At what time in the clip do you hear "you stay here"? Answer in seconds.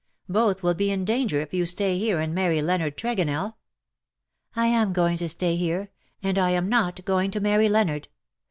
1.53-2.19